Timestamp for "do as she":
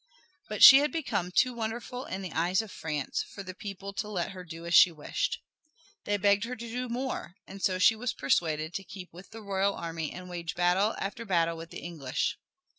4.43-4.91